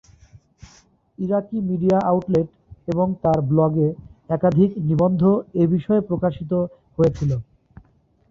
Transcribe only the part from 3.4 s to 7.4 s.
ব্লগে একাধিক নিবন্ধ এ বিষয়ে প্রকাশিত হয়েছিল।